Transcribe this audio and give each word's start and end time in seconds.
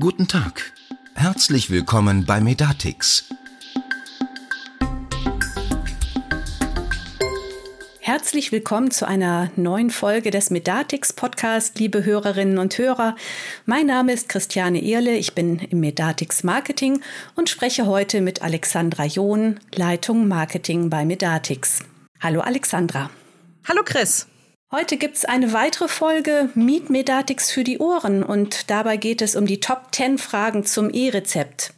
Guten 0.00 0.28
Tag. 0.28 0.72
Herzlich 1.14 1.70
willkommen 1.70 2.24
bei 2.24 2.40
Medatix. 2.40 3.24
Herzlich 7.98 8.52
willkommen 8.52 8.92
zu 8.92 9.08
einer 9.08 9.50
neuen 9.56 9.90
Folge 9.90 10.30
des 10.30 10.50
Medatix 10.50 11.12
Podcast, 11.12 11.80
liebe 11.80 12.04
Hörerinnen 12.04 12.58
und 12.58 12.78
Hörer. 12.78 13.16
Mein 13.66 13.86
Name 13.86 14.12
ist 14.12 14.28
Christiane 14.28 14.84
Ehrle, 14.84 15.16
ich 15.16 15.34
bin 15.34 15.58
im 15.58 15.80
Medatix 15.80 16.44
Marketing 16.44 17.00
und 17.34 17.50
spreche 17.50 17.86
heute 17.86 18.20
mit 18.20 18.40
Alexandra 18.40 19.04
John, 19.04 19.58
Leitung 19.74 20.28
Marketing 20.28 20.90
bei 20.90 21.04
Medatix. 21.04 21.80
Hallo 22.20 22.38
Alexandra. 22.38 23.10
Hallo 23.66 23.82
Chris. 23.84 24.28
Heute 24.70 24.98
gibt's 24.98 25.24
eine 25.24 25.54
weitere 25.54 25.88
Folge 25.88 26.50
Meet 26.54 26.90
Medatix 26.90 27.50
für 27.50 27.64
die 27.64 27.78
Ohren 27.78 28.22
und 28.22 28.68
dabei 28.68 28.98
geht 28.98 29.22
es 29.22 29.34
um 29.34 29.46
die 29.46 29.60
Top 29.60 29.86
10 29.92 30.18
Fragen 30.18 30.66
zum 30.66 30.90
E-Rezept. 30.92 31.72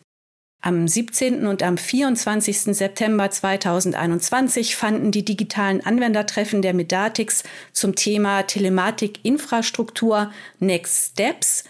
Am 0.61 0.89
17. 0.89 1.47
und 1.47 1.63
am 1.63 1.79
24. 1.79 2.63
September 2.77 3.31
2021 3.31 4.75
fanden 4.75 5.13
die 5.13 5.25
digitalen 5.25 5.87
Anwendertreffen 5.87 6.63
der 6.63 6.75
Medatix 6.75 7.45
zum 7.73 7.95
Thema 7.95 8.43
Telematik-Infrastruktur 8.43 10.33
Next 10.59 11.13
Steps, 11.13 11.63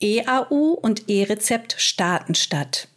EAU 0.00 0.72
und 0.72 1.08
E-Rezept 1.08 1.76
starten 1.78 2.34
statt. 2.34 2.88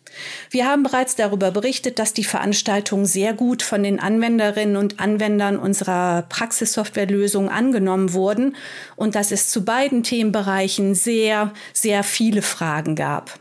Wir 0.49 0.67
haben 0.67 0.83
bereits 0.83 1.15
darüber 1.15 1.51
berichtet, 1.51 1.99
dass 1.99 2.13
die 2.13 2.23
Veranstaltungen 2.23 3.05
sehr 3.05 3.33
gut 3.33 3.63
von 3.63 3.83
den 3.83 3.99
Anwenderinnen 3.99 4.77
und 4.77 4.99
Anwendern 4.99 5.57
unserer 5.57 6.23
Praxissoftwarelösung 6.23 7.49
angenommen 7.49 8.13
wurden 8.13 8.55
und 8.95 9.15
dass 9.15 9.31
es 9.31 9.49
zu 9.49 9.65
beiden 9.65 10.03
Themenbereichen 10.03 10.95
sehr, 10.95 11.53
sehr 11.73 12.03
viele 12.03 12.41
Fragen 12.41 12.95
gab. 12.95 13.39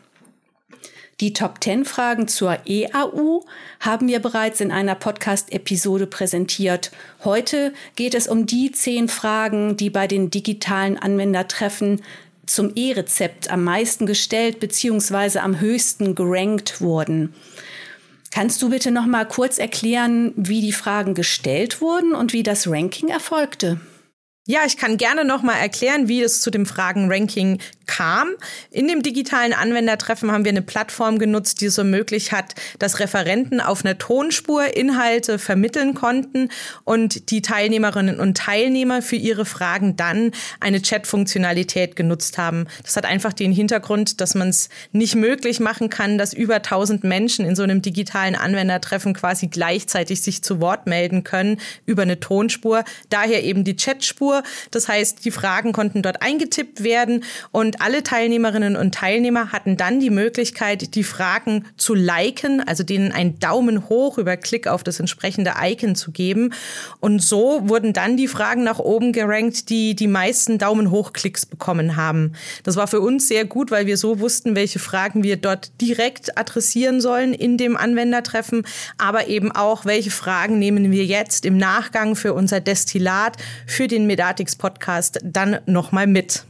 Die 1.21 1.33
Top 1.33 1.65
10 1.65 1.87
Fragen 1.87 2.29
zur 2.29 2.59
EAU 2.67 3.41
haben 3.81 4.07
wir 4.07 4.19
bereits 4.19 4.61
in 4.61 4.71
einer 4.71 4.95
Podcast-Episode 4.95 6.07
präsentiert. 6.07 6.91
Heute 7.25 7.73
geht 7.95 8.15
es 8.15 8.29
um 8.29 8.45
die 8.45 8.71
zehn 8.71 9.09
Fragen, 9.09 9.79
die 9.79 9.89
bei 9.89 10.07
den 10.09 10.29
digitalen 10.29 10.99
Anwendertreffen 10.99 12.03
zum 12.47 12.73
E-Rezept 12.75 13.51
am 13.51 13.65
meisten 13.65 14.07
gestellt 14.07 14.61
bzw. 14.61 15.39
am 15.41 15.61
höchsten 15.61 16.15
gerankt 16.15 16.81
wurden. 16.81 17.35
Kannst 18.31 18.61
du 18.63 18.71
bitte 18.71 18.91
noch 18.91 19.07
mal 19.07 19.27
kurz 19.27 19.59
erklären, 19.59 20.33
wie 20.37 20.61
die 20.61 20.73
Fragen 20.73 21.15
gestellt 21.15 21.81
wurden 21.81 22.15
und 22.15 22.33
wie 22.33 22.43
das 22.43 22.69
Ranking 22.69 23.09
erfolgte? 23.09 23.81
Ja, 24.49 24.61
ich 24.65 24.77
kann 24.77 24.97
gerne 24.97 25.25
noch 25.25 25.43
mal 25.43 25.57
erklären, 25.57 26.07
wie 26.07 26.23
es 26.23 26.41
zu 26.41 26.53
dem 26.53 26.67
Fragenranking 26.67 27.59
kam. 27.87 28.29
In 28.71 28.87
dem 28.87 29.03
digitalen 29.03 29.53
Anwendertreffen 29.53 30.31
haben 30.31 30.45
wir 30.45 30.51
eine 30.51 30.63
Plattform 30.63 31.19
genutzt, 31.19 31.61
die 31.61 31.67
es 31.67 31.79
ermöglicht 31.79 32.31
hat, 32.31 32.55
dass 32.79 33.01
Referenten 33.01 33.61
auf 33.61 33.85
einer 33.85 33.99
Tonspur 33.99 34.77
Inhalte 34.77 35.41
vermitteln 35.41 35.95
konnten 35.95 36.51
und 36.85 37.31
die 37.31 37.43
Teilnehmerinnen 37.43 38.21
und 38.21 38.37
Teilnehmer 38.37 39.03
für 39.03 39.17
ihre 39.17 39.47
Fragen 39.47 39.97
dann 39.97 40.31
eine 40.61 40.81
Chat-Funktionalität 40.81 41.97
genutzt 41.97 42.39
haben. 42.39 42.67
Das 42.85 42.97
hat 42.97 43.05
einfach 43.05 43.33
den 43.33 43.51
Hintergrund, 43.51 44.21
dass 44.21 44.37
man 44.37 44.49
es 44.49 44.69
nicht 44.93 45.17
möglich 45.17 45.59
machen 45.59 45.91
kann, 45.91 46.19
dass 46.19 46.33
über 46.33 46.57
1000 46.57 47.03
Menschen 47.03 47.45
in 47.45 47.57
so 47.57 47.65
einem 47.65 47.83
digitalen 47.83 48.37
Anwendertreffen 48.37 49.15
quasi 49.15 49.49
gleichzeitig 49.49 50.21
sich 50.23 50.43
zu 50.43 50.61
Wort 50.61 50.87
melden 50.87 51.25
können 51.25 51.61
über 51.85 52.03
eine 52.03 52.21
Tonspur. 52.21 52.85
Daher 53.11 53.43
eben 53.43 53.65
die 53.65 53.75
Chatspur. 53.77 54.36
Das 54.71 54.89
heißt, 54.89 55.25
die 55.25 55.31
Fragen 55.31 55.73
konnten 55.73 56.03
dort 56.03 56.23
eingetippt 56.23 56.83
werden 56.83 57.25
und 57.53 57.81
alle 57.81 58.03
Teilnehmerinnen 58.03 58.77
und 58.77 58.95
Teilnehmer 58.95 59.53
hatten 59.53 59.77
dann 59.77 60.01
die 60.01 60.11
Möglichkeit, 60.11 60.95
die 60.95 61.05
Fragen 61.05 61.65
zu 61.77 61.95
liken, 61.95 62.67
also 62.67 62.83
denen 62.83 63.13
einen 63.13 63.39
Daumen 63.39 63.89
hoch 63.89 64.19
über 64.19 64.37
Klick 64.37 64.67
auf 64.67 64.83
das 64.83 65.01
entsprechende 65.01 65.55
Icon 65.63 65.95
zu 65.95 66.11
geben. 66.13 66.53
Und 67.01 67.23
so 67.23 67.61
wurden 67.69 67.93
dann 67.93 68.17
die 68.17 68.29
Fragen 68.29 68.65
nach 68.65 68.79
oben 68.79 69.13
gerankt, 69.13 69.71
die 69.71 69.95
die 69.95 70.09
meisten 70.09 70.59
Daumen 70.59 70.91
hoch 70.91 71.13
Klicks 71.13 71.47
bekommen 71.47 71.97
haben. 71.97 72.33
Das 72.65 72.77
war 72.77 72.87
für 72.87 73.01
uns 73.01 73.29
sehr 73.29 73.45
gut, 73.45 73.71
weil 73.71 73.87
wir 73.87 73.97
so 73.97 74.21
wussten, 74.21 74.55
welche 74.55 74.79
Fragen 74.79 75.23
wir 75.23 75.37
dort 75.37 75.71
direkt 75.81 76.39
adressieren 76.39 77.01
sollen 77.01 77.33
in 77.33 77.57
dem 77.57 77.77
Anwendertreffen, 77.77 78.67
aber 78.99 79.29
eben 79.29 79.53
auch, 79.53 79.85
welche 79.85 80.11
Fragen 80.11 80.59
nehmen 80.59 80.91
wir 80.91 81.05
jetzt 81.05 81.45
im 81.45 81.57
Nachgang 81.57 82.17
für 82.17 82.35
unser 82.35 82.61
Destillat, 82.61 83.37
für 83.67 83.89
den 83.89 84.07
Medatix 84.27 84.57
Podcast 84.57 85.21
dann 85.23 85.61
nochmal 85.67 86.09
mit. 86.09 86.45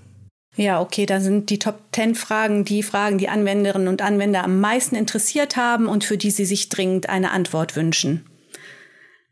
Ja, 0.57 0.81
okay, 0.81 1.05
da 1.05 1.21
sind 1.21 1.51
die 1.51 1.59
Top 1.59 1.81
10 1.93 2.15
Fragen 2.15 2.65
die 2.65 2.83
Fragen, 2.83 3.19
die 3.19 3.29
Anwenderinnen 3.29 3.89
und 3.89 4.01
Anwender 4.01 4.43
am 4.45 4.61
meisten 4.61 4.97
interessiert 4.97 5.57
haben 5.57 5.87
und 5.87 6.03
für 6.03 6.17
die 6.17 6.31
sie 6.31 6.47
sich 6.47 6.71
dringend 6.71 7.11
eine 7.11 7.33
Antwort 7.33 7.77
wünschen. 7.77 8.25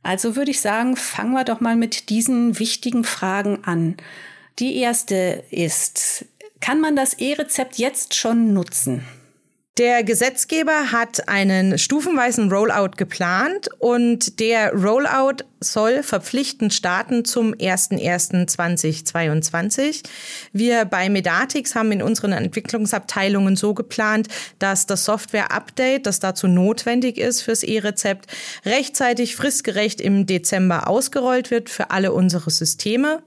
Also 0.02 0.36
würde 0.36 0.50
ich 0.50 0.60
sagen, 0.60 0.96
fangen 0.96 1.32
wir 1.32 1.44
doch 1.44 1.60
mal 1.60 1.76
mit 1.76 2.10
diesen 2.10 2.58
wichtigen 2.58 3.04
Fragen 3.04 3.64
an. 3.64 3.96
Die 4.58 4.76
erste 4.76 5.44
ist, 5.50 6.26
kann 6.60 6.82
man 6.82 6.94
das 6.94 7.14
E-Rezept 7.14 7.76
jetzt 7.78 8.14
schon 8.14 8.52
nutzen? 8.52 9.04
Der 9.76 10.04
Gesetzgeber 10.04 10.92
hat 10.92 11.28
einen 11.28 11.78
stufenweisen 11.78 12.48
Rollout 12.48 12.90
geplant 12.96 13.68
und 13.80 14.38
der 14.38 14.72
Rollout 14.72 15.38
soll 15.58 16.04
verpflichtend 16.04 16.72
starten 16.72 17.24
zum 17.24 17.54
01.01.2022. 17.54 20.04
Wir 20.52 20.84
bei 20.84 21.08
Medatix 21.08 21.74
haben 21.74 21.90
in 21.90 22.02
unseren 22.02 22.30
Entwicklungsabteilungen 22.30 23.56
so 23.56 23.74
geplant, 23.74 24.28
dass 24.60 24.86
das 24.86 25.06
Software-Update, 25.06 26.06
das 26.06 26.20
dazu 26.20 26.46
notwendig 26.46 27.18
ist 27.18 27.42
fürs 27.42 27.64
E-Rezept, 27.64 28.28
rechtzeitig 28.64 29.34
fristgerecht 29.34 30.00
im 30.00 30.26
Dezember 30.26 30.86
ausgerollt 30.86 31.50
wird 31.50 31.68
für 31.68 31.90
alle 31.90 32.12
unsere 32.12 32.52
Systeme. 32.52 33.24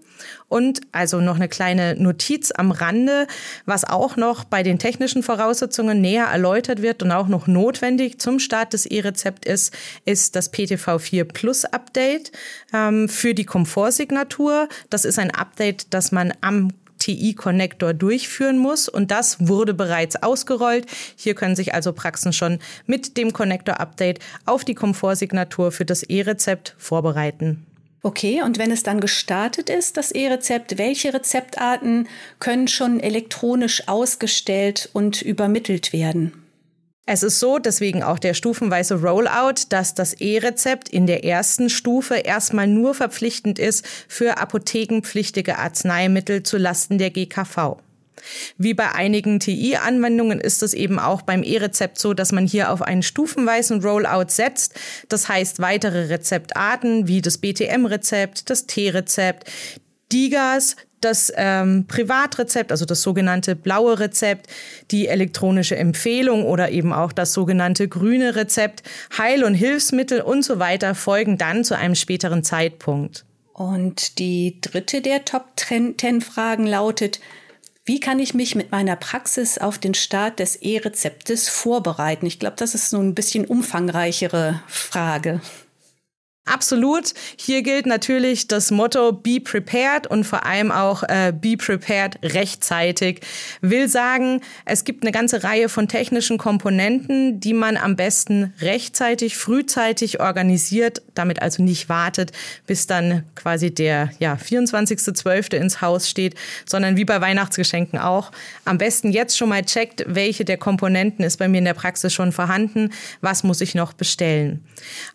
Und 0.47 0.81
also 0.91 1.19
noch 1.22 1.35
eine 1.35 1.50
kleine 1.50 1.95
Notiz 1.95 2.51
am 2.51 2.72
Rande, 2.72 3.28
was 3.66 3.83
auch 3.83 4.16
noch 4.16 4.44
bei 4.44 4.63
den 4.63 4.79
technischen 4.79 5.23
Voraussetzungen 5.23 6.01
näher 6.01 6.25
erläutert 6.25 6.81
wird 6.81 7.03
und 7.03 7.11
auch 7.11 7.28
noch 7.28 7.47
notwendig 7.47 8.19
zum 8.19 8.39
Start 8.39 8.73
des 8.73 8.85
E-Rezept 8.85 9.45
ist, 9.45 9.73
ist 10.05 10.35
das 10.35 10.53
PTV4 10.53 11.25
Plus 11.25 11.66
Update 11.66 12.31
ähm, 12.73 13.09
für 13.09 13.33
die 13.33 13.45
Komfortsignatur. 13.45 14.67
Das 14.89 15.05
ist 15.05 15.19
ein 15.19 15.31
Update, 15.31 15.94
das 15.94 16.11
man 16.11 16.34
am 16.41 16.69
TI-Connector 16.99 17.94
durchführen 17.94 18.57
muss 18.57 18.89
und 18.89 19.11
das 19.11 19.47
wurde 19.47 19.73
bereits 19.73 20.22
ausgerollt. 20.22 20.85
Hier 21.16 21.35
können 21.35 21.55
sich 21.55 21.73
also 21.73 21.94
Praxen 21.94 22.34
schon 22.34 22.59
mit 22.85 23.17
dem 23.17 23.34
Connector-Update 23.34 24.19
auf 24.45 24.66
die 24.66 24.75
Komfortsignatur 24.75 25.72
für 25.72 25.85
das 25.85 26.03
E-Rezept 26.03 26.75
vorbereiten. 26.78 27.66
Okay, 28.03 28.41
und 28.41 28.59
wenn 28.59 28.72
es 28.72 28.84
dann 28.84 29.00
gestartet 29.00 29.69
ist, 29.69 29.97
das 29.97 30.12
E-Rezept, 30.12 30.78
welche 30.78 31.13
Rezeptarten 31.13 32.08
können 32.40 32.68
schon 32.68 33.00
elektronisch 33.00 33.88
ausgestellt 33.88 34.90
und 34.94 35.22
übermittelt 35.22 35.94
werden? 35.94 36.44
Es 37.09 37.24
ist 37.24 37.40
so, 37.40 37.58
deswegen 37.58 38.03
auch 38.03 38.19
der 38.19 38.34
stufenweise 38.34 39.02
Rollout, 39.02 39.68
dass 39.69 39.96
das 39.96 40.13
E-Rezept 40.13 40.90
in 40.90 41.08
der 41.08 41.24
ersten 41.24 41.69
Stufe 41.69 42.16
erstmal 42.16 42.68
nur 42.68 42.94
verpflichtend 42.94 43.59
ist 43.59 43.88
für 44.09 44.38
apothekenpflichtige 44.38 45.58
Arzneimittel 45.58 46.44
zu 46.44 46.58
Lasten 46.58 46.97
der 46.97 47.12
GKV. 47.12 47.78
Wie 48.57 48.73
bei 48.73 48.91
einigen 48.91 49.39
TI-Anwendungen 49.39 50.39
ist 50.39 50.63
es 50.63 50.73
eben 50.73 51.00
auch 51.00 51.22
beim 51.22 51.44
E-Rezept 51.44 52.00
so, 52.00 52.13
dass 52.13 52.31
man 52.31 52.45
hier 52.45 52.72
auf 52.72 52.81
einen 52.81 53.03
stufenweisen 53.03 53.81
Rollout 53.81 54.29
setzt. 54.29 54.75
Das 55.09 55.29
heißt, 55.29 55.59
weitere 55.59 56.07
Rezeptarten 56.07 57.07
wie 57.07 57.22
das 57.22 57.38
BTM-Rezept, 57.38 58.50
das 58.50 58.67
T-Rezept, 58.67 59.50
DIGAS, 60.11 60.75
das 61.01 61.31
ähm, 61.35 61.85
Privatrezept, 61.87 62.72
also 62.72 62.85
das 62.85 63.02
sogenannte 63.02 63.55
blaue 63.55 63.99
Rezept, 63.99 64.47
die 64.91 65.08
elektronische 65.08 65.75
Empfehlung 65.75 66.46
oder 66.46 66.72
eben 66.72 66.93
auch 66.93 67.11
das 67.11 67.34
sogenannte 67.34 67.87
grüne 67.87 68.35
Rezept, 68.35 68.84
Heil- 69.17 69.43
und 69.43 69.53
Hilfsmittel 69.53 70.22
und 70.22 70.43
so 70.43 70.59
weiter 70.59 70.96
folgen 70.96 71.37
dann 71.37 71.64
zu 71.64 71.78
einem 71.78 71.96
späteren 71.96 72.43
Zeitpunkt. 72.43 73.25
Und 73.53 74.19
die 74.19 74.59
dritte 74.61 75.02
der 75.02 75.25
Top 75.25 75.46
10 75.55 76.22
Fragen 76.22 76.67
lautet, 76.67 77.19
wie 77.87 78.01
kann 78.01 78.19
ich 78.19 78.34
mich 78.34 78.53
mit 78.53 78.69
meiner 78.69 78.97
Praxis 78.97 79.57
auf 79.57 79.78
den 79.78 79.93
Start 79.93 80.39
des 80.39 80.57
E-Rezeptes 80.57 81.47
vorbereiten? 81.47 82.25
Ich 82.25 82.37
glaube, 82.37 82.57
das 82.57 82.75
ist 82.75 82.89
so 82.89 82.99
ein 82.99 83.16
bisschen 83.16 83.45
umfangreichere 83.45 84.61
Frage. 84.67 85.39
Absolut. 86.47 87.14
Hier 87.35 87.61
gilt 87.61 87.85
natürlich 87.85 88.47
das 88.47 88.72
Motto 88.72 89.11
Be 89.11 89.41
prepared 89.41 90.08
und 90.08 90.23
vor 90.23 90.46
allem 90.46 90.72
auch 90.72 91.03
äh, 91.03 91.34
Be 91.34 91.58
prepared 91.58 92.17
rechtzeitig. 92.23 93.20
Will 93.61 93.90
sagen, 93.90 94.41
es 94.64 94.85
gibt 94.85 95.03
eine 95.03 95.11
ganze 95.11 95.44
Reihe 95.44 95.67
von 95.67 95.90
technischen 95.90 96.38
Komponenten, 96.38 97.41
die 97.41 97.53
man 97.53 97.76
am 97.76 97.97
besten 97.97 98.53
rechtzeitig, 98.61 99.35
frühzeitig 99.35 100.22
organisiert, 100.22 101.02
damit 101.16 101.41
also 101.41 101.61
nicht 101.61 101.90
wartet, 101.90 102.32
bis 102.66 102.88
dann 102.88 103.23
quasi 103.35 103.73
der 103.73 104.11
ja, 104.20 104.35
24.12. 104.35 105.53
ins 105.53 105.82
Haus 105.82 106.09
steht, 106.09 106.35
sondern 106.66 106.96
wie 106.96 107.05
bei 107.05 107.20
Weihnachtsgeschenken 107.20 108.00
auch. 108.00 108.32
Am 108.64 108.78
besten 108.78 109.11
jetzt 109.11 109.38
schon 109.38 109.50
mal 109.50 109.64
checkt, 109.64 110.05
welche 110.08 110.46
der 110.46 110.58
Komponenten 110.58 111.26
ist 111.26 111.38
bei 111.38 111.50
mir 111.50 111.58
in 111.58 111.66
der 111.66 111.73
Praxis 111.73 112.14
schon 112.14 112.32
vorhanden, 112.32 112.91
was 113.20 113.43
muss 113.43 113.59
ich 113.59 113.76
noch 113.76 113.91
bestellen. 113.91 114.64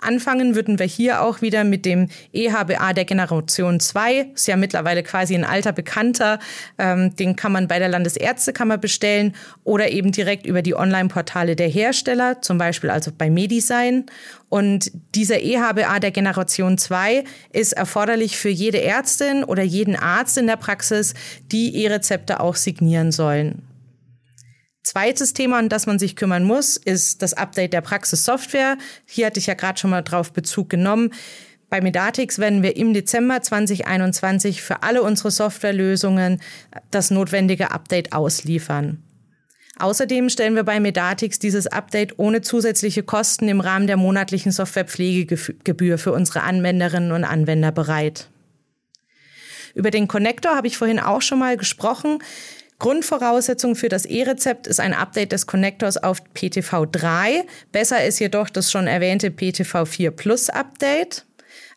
Anfangen 0.00 0.54
würden 0.54 0.78
wir 0.78 0.86
hier 0.86 1.21
auch 1.22 1.42
wieder 1.42 1.64
mit 1.64 1.84
dem 1.84 2.08
EHBA 2.32 2.92
der 2.92 3.04
Generation 3.04 3.80
2. 3.80 4.30
Ist 4.34 4.46
ja 4.46 4.56
mittlerweile 4.56 5.02
quasi 5.02 5.34
ein 5.34 5.44
alter 5.44 5.72
Bekannter. 5.72 6.38
Ähm, 6.78 7.14
den 7.16 7.36
kann 7.36 7.52
man 7.52 7.68
bei 7.68 7.78
der 7.78 7.88
Landesärztekammer 7.88 8.78
bestellen 8.78 9.34
oder 9.64 9.90
eben 9.90 10.12
direkt 10.12 10.46
über 10.46 10.62
die 10.62 10.74
Online-Portale 10.74 11.56
der 11.56 11.68
Hersteller, 11.68 12.42
zum 12.42 12.58
Beispiel 12.58 12.90
also 12.90 13.10
bei 13.16 13.30
Medisign. 13.30 14.06
Und 14.48 14.92
dieser 15.14 15.40
EHBA 15.40 15.98
der 15.98 16.10
Generation 16.10 16.76
2 16.76 17.24
ist 17.52 17.72
erforderlich 17.72 18.36
für 18.36 18.50
jede 18.50 18.82
Ärztin 18.82 19.44
oder 19.44 19.62
jeden 19.62 19.96
Arzt 19.96 20.36
in 20.36 20.46
der 20.46 20.56
Praxis, 20.56 21.14
die 21.50 21.82
E-Rezepte 21.82 22.40
auch 22.40 22.56
signieren 22.56 23.12
sollen. 23.12 23.62
Zweites 24.82 25.32
Thema, 25.32 25.58
an 25.58 25.68
das 25.68 25.86
man 25.86 25.98
sich 25.98 26.16
kümmern 26.16 26.42
muss, 26.42 26.76
ist 26.76 27.22
das 27.22 27.34
Update 27.34 27.72
der 27.72 27.82
Praxissoftware. 27.82 28.78
Hier 29.06 29.26
hatte 29.26 29.38
ich 29.38 29.46
ja 29.46 29.54
gerade 29.54 29.78
schon 29.78 29.90
mal 29.90 30.02
drauf 30.02 30.32
Bezug 30.32 30.70
genommen. 30.70 31.12
Bei 31.70 31.80
Medatix 31.80 32.38
werden 32.38 32.62
wir 32.62 32.76
im 32.76 32.92
Dezember 32.92 33.40
2021 33.40 34.60
für 34.60 34.82
alle 34.82 35.02
unsere 35.02 35.30
Softwarelösungen 35.30 36.40
das 36.90 37.10
notwendige 37.10 37.70
Update 37.70 38.12
ausliefern. 38.12 39.02
Außerdem 39.78 40.28
stellen 40.28 40.54
wir 40.54 40.64
bei 40.64 40.80
Medatix 40.80 41.38
dieses 41.38 41.66
Update 41.66 42.18
ohne 42.18 42.42
zusätzliche 42.42 43.02
Kosten 43.02 43.48
im 43.48 43.60
Rahmen 43.60 43.86
der 43.86 43.96
monatlichen 43.96 44.52
Softwarepflegegebühr 44.52 45.96
für 45.96 46.12
unsere 46.12 46.42
Anwenderinnen 46.42 47.12
und 47.12 47.24
Anwender 47.24 47.72
bereit. 47.72 48.28
Über 49.74 49.90
den 49.90 50.08
Connector 50.08 50.54
habe 50.54 50.66
ich 50.66 50.76
vorhin 50.76 51.00
auch 51.00 51.22
schon 51.22 51.38
mal 51.38 51.56
gesprochen. 51.56 52.18
Grundvoraussetzung 52.82 53.76
für 53.76 53.88
das 53.88 54.04
E-Rezept 54.06 54.66
ist 54.66 54.80
ein 54.80 54.92
Update 54.92 55.30
des 55.30 55.46
Connectors 55.46 55.98
auf 55.98 56.20
PTV 56.34 56.86
3. 56.90 57.44
Besser 57.70 58.04
ist 58.04 58.18
jedoch 58.18 58.50
das 58.50 58.72
schon 58.72 58.88
erwähnte 58.88 59.30
PTV 59.30 59.84
4 59.84 60.10
Plus 60.10 60.50
Update. 60.50 61.24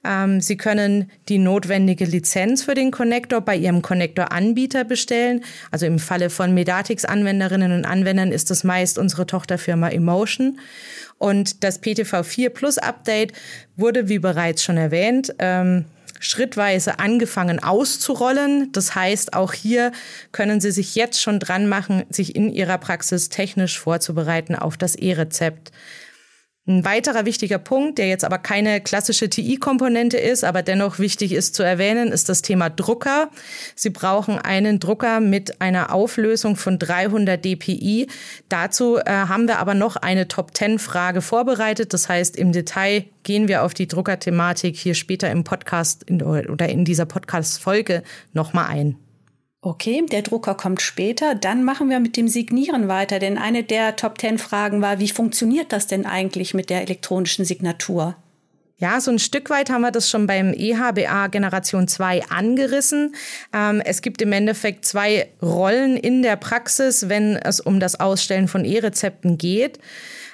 Ähm, 0.04 0.42
Sie 0.42 0.58
können 0.58 1.12
die 1.30 1.38
notwendige 1.38 2.06
Lizenz 2.06 2.64
für 2.64 2.74
den 2.74 2.90
Connector 2.90 3.42
bei 3.42 3.56
Ihrem 3.56 3.84
Connector-Anbieter 3.84 4.84
bestellen. 4.84 5.44
Also 5.70 5.86
im 5.86 6.00
Falle 6.00 6.32
von 6.32 6.56
Medatix-Anwenderinnen 6.56 7.72
und 7.72 7.86
Anwendern 7.86 8.32
ist 8.32 8.50
das 8.50 8.64
meist 8.64 8.98
unsere 8.98 9.28
Tochterfirma 9.28 9.90
Emotion. 9.90 10.60
Und 11.20 11.64
das 11.64 11.82
PTV 11.82 12.24
4 12.24 12.50
Plus 12.50 12.80
Update 12.80 13.34
wurde, 13.78 14.10
wie 14.10 14.18
bereits 14.18 14.64
schon 14.64 14.78
erwähnt, 14.78 15.36
ähm, 15.38 15.86
schrittweise 16.20 17.00
angefangen 17.00 17.62
auszurollen. 17.62 18.72
Das 18.72 18.96
heißt, 18.96 19.34
auch 19.34 19.54
hier 19.54 19.92
können 20.32 20.62
Sie 20.62 20.72
sich 20.72 20.96
jetzt 20.96 21.22
schon 21.22 21.40
dran 21.40 21.68
machen, 21.68 22.04
sich 22.10 22.36
in 22.36 22.50
Ihrer 22.50 22.78
Praxis 22.78 23.30
technisch 23.30 23.80
vorzubereiten 23.80 24.56
auf 24.56 24.78
das 24.78 24.96
E-Rezept. 24.96 25.72
Ein 26.68 26.84
weiterer 26.84 27.26
wichtiger 27.26 27.60
Punkt, 27.60 28.00
der 28.00 28.08
jetzt 28.08 28.26
aber 28.26 28.40
keine 28.40 28.82
klassische 28.82 29.30
TI-Komponente 29.30 30.18
ist, 30.18 30.44
aber 30.44 30.64
dennoch 30.64 30.98
wichtig 30.98 31.32
ist 31.32 31.54
zu 31.54 31.62
erwähnen, 31.62 32.12
ist 32.12 32.28
das 32.28 32.42
Thema 32.42 32.72
Drucker. 32.72 33.30
Sie 33.76 33.92
brauchen 33.92 34.40
einen 34.40 34.80
Drucker 34.80 35.20
mit 35.20 35.62
einer 35.62 35.94
Auflösung 35.94 36.56
von 36.56 36.80
300 36.80 37.46
dpi. 37.46 38.08
Dazu 38.50 38.98
äh, 38.98 39.04
haben 39.06 39.48
wir 39.48 39.60
aber 39.60 39.76
noch 39.76 39.96
eine 39.96 40.28
Top-10-Frage 40.28 41.22
vorbereitet. 41.22 41.94
Das 41.94 42.10
heißt, 42.10 42.36
im 42.36 42.52
Detail 42.52 43.06
gehen 43.22 43.48
wir 43.48 43.62
auf 43.62 43.76
die 43.76 43.88
Druckerthematik 43.88 44.76
hier 44.76 44.96
später 44.96 45.30
im 45.30 45.44
Podcast 45.44 46.02
in, 46.04 46.24
oder 46.24 46.68
in 46.68 46.84
dieser 46.84 47.06
Podcast-Folge 47.06 48.02
nochmal 48.34 48.70
ein. 48.70 49.05
Okay, 49.66 50.06
der 50.12 50.22
Drucker 50.22 50.54
kommt 50.54 50.84
später. 50.84 51.34
Dann 51.34 51.64
machen 51.64 51.90
wir 51.90 52.00
mit 52.00 52.18
dem 52.18 52.28
Signieren 52.28 52.88
weiter, 52.88 53.18
denn 53.18 53.40
eine 53.40 53.64
der 53.64 53.96
Top 53.96 54.20
Ten 54.20 54.38
Fragen 54.38 54.84
war, 54.84 55.00
wie 55.00 55.10
funktioniert 55.10 55.74
das 55.74 55.88
denn 55.88 56.06
eigentlich 56.06 56.54
mit 56.54 56.70
der 56.70 56.84
elektronischen 56.84 57.46
Signatur? 57.46 58.16
Ja, 58.78 59.02
so 59.02 59.10
ein 59.10 59.18
Stück 59.18 59.50
weit 59.50 59.72
haben 59.72 59.82
wir 59.82 59.90
das 59.90 60.08
schon 60.08 60.28
beim 60.28 60.54
EHBA 60.54 61.30
Generation 61.30 61.88
2 61.88 62.26
angerissen. 62.26 63.16
Ähm, 63.54 63.82
es 63.84 64.04
gibt 64.04 64.22
im 64.22 64.34
Endeffekt 64.34 64.86
zwei 64.86 65.32
Rollen 65.42 65.98
in 65.98 66.22
der 66.22 66.36
Praxis, 66.36 67.10
wenn 67.10 67.36
es 67.36 67.60
um 67.60 67.80
das 67.80 68.00
Ausstellen 68.00 68.48
von 68.48 68.66
E-Rezepten 68.66 69.40
geht. 69.40 69.80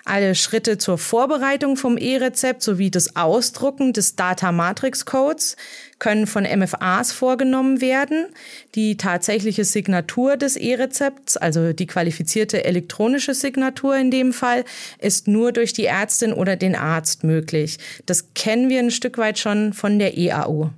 Alle 0.05 0.35
Schritte 0.35 0.77
zur 0.77 0.97
Vorbereitung 0.97 1.77
vom 1.77 1.97
E-Rezept 1.97 2.63
sowie 2.63 2.89
das 2.89 3.15
Ausdrucken 3.15 3.93
des 3.93 4.15
Data 4.15 4.51
Matrix 4.51 5.05
Codes 5.05 5.55
können 5.99 6.25
von 6.25 6.43
MFAs 6.43 7.11
vorgenommen 7.11 7.81
werden. 7.81 8.25
Die 8.73 8.97
tatsächliche 8.97 9.63
Signatur 9.63 10.37
des 10.37 10.55
E-Rezepts, 10.55 11.37
also 11.37 11.73
die 11.73 11.85
qualifizierte 11.85 12.63
elektronische 12.63 13.35
Signatur 13.35 13.95
in 13.95 14.09
dem 14.09 14.33
Fall, 14.33 14.65
ist 14.99 15.27
nur 15.27 15.51
durch 15.51 15.73
die 15.73 15.85
Ärztin 15.85 16.33
oder 16.33 16.55
den 16.55 16.75
Arzt 16.75 17.23
möglich. 17.23 17.77
Das 18.07 18.33
kennen 18.33 18.69
wir 18.69 18.79
ein 18.79 18.91
Stück 18.91 19.17
weit 19.19 19.37
schon 19.37 19.73
von 19.73 19.99
der 19.99 20.17
EAU. 20.17 20.71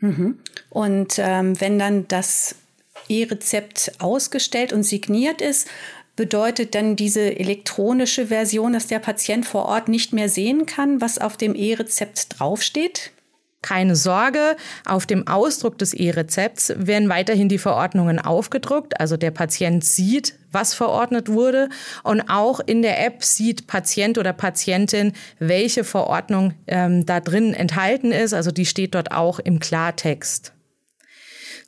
Mhm. 0.00 0.38
Und 0.68 1.14
ähm, 1.18 1.58
wenn 1.60 1.78
dann 1.78 2.06
das 2.08 2.54
E-Rezept 3.08 3.92
ausgestellt 3.98 4.72
und 4.72 4.82
signiert 4.82 5.40
ist, 5.40 5.66
bedeutet 6.18 6.74
dann 6.74 6.96
diese 6.96 7.38
elektronische 7.38 8.26
Version, 8.26 8.72
dass 8.72 8.88
der 8.88 8.98
Patient 8.98 9.46
vor 9.46 9.66
Ort 9.66 9.88
nicht 9.88 10.12
mehr 10.12 10.28
sehen 10.28 10.66
kann, 10.66 11.00
was 11.00 11.18
auf 11.18 11.36
dem 11.36 11.54
E-Rezept 11.54 12.40
draufsteht? 12.40 13.12
Keine 13.62 13.94
Sorge, 13.94 14.56
auf 14.84 15.06
dem 15.06 15.28
Ausdruck 15.28 15.78
des 15.78 15.94
E-Rezepts 15.94 16.72
werden 16.76 17.08
weiterhin 17.08 17.48
die 17.48 17.58
Verordnungen 17.58 18.18
aufgedruckt. 18.18 19.00
Also 19.00 19.16
der 19.16 19.30
Patient 19.30 19.84
sieht, 19.84 20.34
was 20.50 20.74
verordnet 20.74 21.28
wurde. 21.28 21.68
Und 22.02 22.28
auch 22.28 22.58
in 22.58 22.82
der 22.82 23.04
App 23.06 23.22
sieht 23.22 23.68
Patient 23.68 24.18
oder 24.18 24.32
Patientin, 24.32 25.12
welche 25.38 25.84
Verordnung 25.84 26.54
ähm, 26.66 27.06
da 27.06 27.20
drin 27.20 27.54
enthalten 27.54 28.10
ist. 28.10 28.34
Also 28.34 28.50
die 28.50 28.66
steht 28.66 28.96
dort 28.96 29.12
auch 29.12 29.38
im 29.38 29.60
Klartext. 29.60 30.52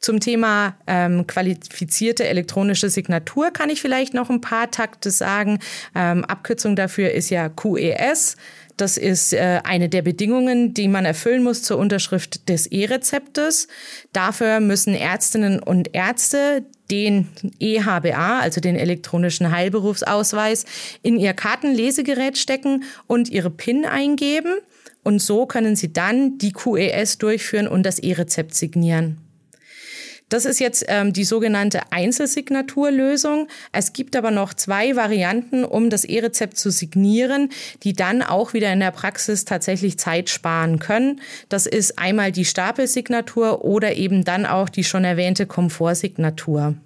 Zum 0.01 0.19
Thema 0.19 0.77
ähm, 0.87 1.27
qualifizierte 1.27 2.27
elektronische 2.27 2.89
Signatur 2.89 3.51
kann 3.51 3.69
ich 3.69 3.83
vielleicht 3.83 4.15
noch 4.15 4.31
ein 4.31 4.41
paar 4.41 4.71
Takte 4.71 5.11
sagen. 5.11 5.59
Ähm, 5.95 6.25
Abkürzung 6.25 6.75
dafür 6.75 7.11
ist 7.11 7.29
ja 7.29 7.51
QES. 7.51 8.37
Das 8.79 8.97
ist 8.97 9.35
äh, 9.35 9.61
eine 9.63 9.91
der 9.91 10.01
Bedingungen, 10.01 10.73
die 10.73 10.89
man 10.89 11.05
erfüllen 11.05 11.43
muss 11.43 11.63
zur 11.63 11.77
Unterschrift 11.77 12.49
des 12.49 12.67
E-Rezeptes. 12.69 13.69
Dafür 14.15 14.61
müssen 14.61 14.95
Ärztinnen 14.95 15.63
und 15.63 15.95
Ärzte 15.95 16.65
den 16.91 17.29
EHBA, 17.59 18.41
also 18.41 18.63
den 18.63 18.77
elektronischen 18.77 19.51
Heilberufsausweis, 19.51 20.65
in 21.03 21.19
ihr 21.19 21.35
Kartenlesegerät 21.35 22.39
stecken 22.39 22.85
und 23.07 23.29
ihre 23.29 23.51
PIN 23.51 23.85
eingeben. 23.85 24.55
Und 25.03 25.21
so 25.21 25.45
können 25.45 25.77
sie 25.77 25.93
dann 25.93 26.39
die 26.39 26.53
QES 26.53 27.19
durchführen 27.19 27.69
und 27.69 27.85
das 27.85 27.99
E-Rezept 27.99 28.55
signieren. 28.55 29.19
Das 30.31 30.45
ist 30.47 30.61
jetzt 30.61 30.87
ähm, 30.89 31.13
die 31.13 31.25
sogenannte 31.25 31.81
Einzelsignaturlösung. 31.91 33.49
Es 33.73 33.93
gibt 33.93 34.17
aber 34.17 34.31
noch 34.31 34.55
zwei 34.55 34.97
Varianten, 34.97 35.65
um 35.65 35.91
das 35.91 36.05
E-Rezept 36.05 36.57
zu 36.57 36.71
signieren, 36.71 37.51
die 37.83 37.93
dann 37.93 38.23
auch 38.23 38.55
wieder 38.55 38.73
in 38.73 38.81
der 38.81 38.93
Praxis 38.93 39.45
tatsächlich 39.45 39.99
Zeit 39.99 40.31
sparen 40.31 40.79
können. 40.79 41.21
Das 41.49 41.67
ist 41.67 41.99
einmal 41.99 42.33
die 42.33 42.45
Stapelsignatur 42.45 43.65
oder 43.65 43.97
eben 43.97 44.25
dann 44.25 44.47
auch 44.47 44.69
die 44.69 44.85
schon 44.85 45.05
erwähnte 45.05 45.47
Komfortsignatur. 45.47 46.77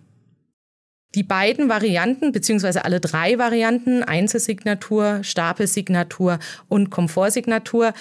Die 1.15 1.23
beiden 1.23 1.69
Varianten, 1.69 2.33
beziehungsweise 2.33 2.85
alle 2.85 3.01
drei 3.01 3.39
Varianten, 3.39 4.03
Einzelsignatur, 4.03 5.21
Stapelsignatur 5.23 6.39
und 6.69 6.91
Komfortsignatur, 6.91 7.93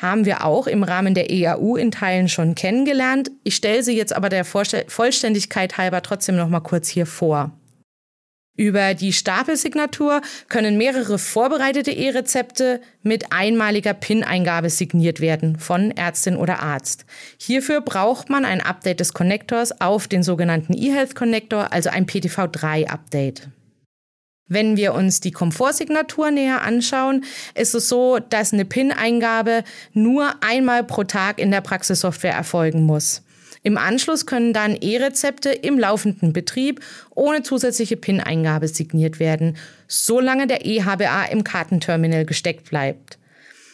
haben 0.00 0.24
wir 0.24 0.44
auch 0.44 0.66
im 0.66 0.82
Rahmen 0.82 1.14
der 1.14 1.30
EAU 1.30 1.76
in 1.76 1.90
Teilen 1.92 2.28
schon 2.28 2.54
kennengelernt. 2.54 3.30
Ich 3.44 3.54
stelle 3.54 3.82
sie 3.82 3.96
jetzt 3.96 4.14
aber 4.14 4.28
der 4.28 4.44
Vollständigkeit 4.44 5.78
halber 5.78 6.02
trotzdem 6.02 6.36
noch 6.36 6.48
mal 6.48 6.60
kurz 6.60 6.88
hier 6.88 7.06
vor. 7.06 7.52
Über 8.56 8.94
die 8.94 9.12
Stapelsignatur 9.12 10.22
können 10.48 10.78
mehrere 10.78 11.18
vorbereitete 11.18 11.90
E-Rezepte 11.90 12.80
mit 13.02 13.30
einmaliger 13.30 13.92
PIN-Eingabe 13.92 14.70
signiert 14.70 15.20
werden 15.20 15.58
von 15.58 15.90
Ärztin 15.90 16.36
oder 16.36 16.62
Arzt. 16.62 17.04
Hierfür 17.38 17.82
braucht 17.82 18.30
man 18.30 18.46
ein 18.46 18.62
Update 18.62 19.00
des 19.00 19.12
Connectors 19.12 19.80
auf 19.80 20.08
den 20.08 20.22
sogenannten 20.22 20.72
eHealth 20.72 21.14
Connector, 21.14 21.72
also 21.72 21.90
ein 21.90 22.06
PTV3-Update. 22.06 23.48
Wenn 24.48 24.76
wir 24.76 24.94
uns 24.94 25.20
die 25.20 25.32
Komfortsignatur 25.32 26.30
näher 26.30 26.62
anschauen, 26.62 27.24
ist 27.54 27.74
es 27.74 27.88
so, 27.88 28.20
dass 28.20 28.52
eine 28.52 28.64
PIN-Eingabe 28.64 29.64
nur 29.92 30.34
einmal 30.40 30.84
pro 30.84 31.04
Tag 31.04 31.40
in 31.40 31.50
der 31.50 31.60
Praxissoftware 31.60 32.34
erfolgen 32.34 32.84
muss. 32.84 33.22
Im 33.66 33.78
Anschluss 33.78 34.26
können 34.26 34.52
dann 34.52 34.76
E-Rezepte 34.76 35.50
im 35.50 35.76
laufenden 35.76 36.32
Betrieb 36.32 36.80
ohne 37.16 37.42
zusätzliche 37.42 37.96
PIN-Eingabe 37.96 38.68
signiert 38.68 39.18
werden, 39.18 39.56
solange 39.88 40.46
der 40.46 40.64
E-HBA 40.64 41.24
im 41.24 41.42
Kartenterminal 41.42 42.24
gesteckt 42.24 42.70
bleibt. 42.70 43.18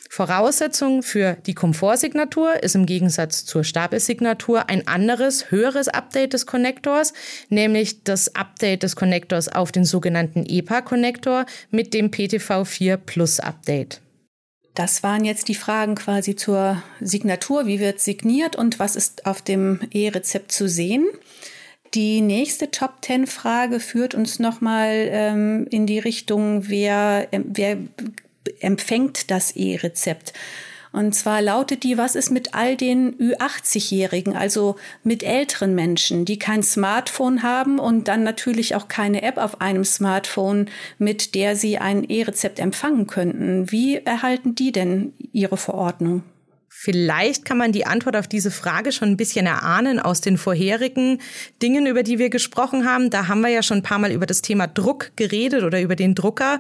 Voraussetzung 0.09 1.03
für 1.03 1.37
die 1.45 1.53
Komfortsignatur 1.53 2.63
ist 2.63 2.75
im 2.75 2.87
Gegensatz 2.87 3.45
zur 3.45 3.65
Stapelsignatur 3.65 4.71
ein 4.71 4.89
anderes, 4.89 5.51
höheres 5.51 5.89
Update 5.89 6.33
des 6.33 6.47
Konnektors, 6.47 7.13
nämlich 7.51 8.03
das 8.03 8.35
Update 8.35 8.85
des 8.85 8.97
Konnektors 8.97 9.49
auf 9.49 9.73
den 9.73 9.85
sogenannten 9.85 10.47
EPA-Konnektor 10.47 11.45
mit 11.71 11.93
dem 11.93 12.11
PTV4 12.11 12.97
Plus 12.97 13.41
Update. 13.41 14.01
Das 14.75 15.03
waren 15.03 15.25
jetzt 15.25 15.49
die 15.49 15.55
Fragen 15.55 15.95
quasi 15.95 16.35
zur 16.35 16.83
Signatur. 17.01 17.67
Wie 17.67 17.81
wird 17.81 18.01
signiert 18.01 18.57
und 18.57 18.79
was 18.79 18.97
ist 18.97 19.27
auf 19.27 19.43
dem 19.43 19.81
E-Rezept 19.91 20.51
zu 20.51 20.69
sehen? 20.69 21.07
Die 21.95 22.23
nächste 22.23 22.71
Top 22.71 22.95
10 23.03 23.27
Frage 23.27 23.79
führt 23.79 24.15
uns 24.15 24.39
nochmal 24.39 25.09
ähm, 25.11 25.67
in 25.71 25.87
die 25.87 25.99
Richtung, 25.99 26.69
wer, 26.71 27.29
äh, 27.33 27.41
wer 27.45 27.77
empfängt 28.61 29.31
das 29.31 29.51
E-Rezept. 29.51 30.33
Und 30.93 31.15
zwar 31.15 31.41
lautet 31.41 31.83
die, 31.85 31.97
was 31.97 32.15
ist 32.15 32.31
mit 32.31 32.55
all 32.55 32.77
den 32.77 33.17
Ü80-Jährigen, 33.17 34.37
also 34.37 34.77
mit 35.03 35.23
älteren 35.23 35.75
Menschen, 35.75 36.25
die 36.25 36.39
kein 36.39 36.63
Smartphone 36.63 37.43
haben 37.43 37.79
und 37.79 38.09
dann 38.09 38.23
natürlich 38.23 38.75
auch 38.75 38.89
keine 38.89 39.23
App 39.23 39.39
auf 39.39 39.61
einem 39.61 39.85
Smartphone, 39.85 40.67
mit 40.99 41.35
der 41.35 41.57
sie 41.57 41.79
ein 41.79 42.05
E-Rezept 42.05 42.59
empfangen 42.59 43.07
könnten. 43.07 43.71
Wie 43.73 43.97
erhalten 43.97 44.55
die 44.55 44.73
denn 44.73 45.15
ihre 45.33 45.57
Verordnung? 45.57 46.23
Vielleicht 46.75 47.45
kann 47.45 47.59
man 47.59 47.71
die 47.71 47.87
Antwort 47.87 48.17
auf 48.17 48.27
diese 48.27 48.51
Frage 48.51 48.93
schon 48.93 49.11
ein 49.11 49.17
bisschen 49.17 49.47
erahnen 49.47 50.01
aus 50.01 50.21
den 50.21 50.39
vorherigen 50.39 51.21
Dingen, 51.63 51.87
über 51.87 52.03
die 52.03 52.19
wir 52.19 52.29
gesprochen 52.29 52.87
haben. 52.87 53.11
Da 53.11 53.29
haben 53.29 53.43
wir 53.43 53.51
ja 53.51 53.63
schon 53.63 53.79
ein 53.79 53.83
paar 53.83 53.99
Mal 53.99 54.11
über 54.11 54.27
das 54.27 54.41
Thema 54.43 54.67
Druck 54.67 55.13
geredet 55.15 55.63
oder 55.63 55.81
über 55.81 55.95
den 55.95 56.17
Drucker. 56.17 56.59